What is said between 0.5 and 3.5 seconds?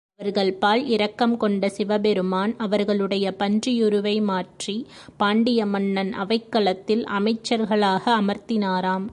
பால் இரக்கம் கொண்ட சிவபெருமான் அவர்களுடைய